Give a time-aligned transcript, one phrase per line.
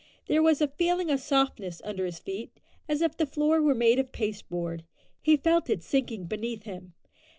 [0.25, 2.59] There was a feeling of softness under his feet,
[2.89, 4.83] as if the floor were made of pasteboard.
[5.21, 6.93] He felt it sinking beneath him.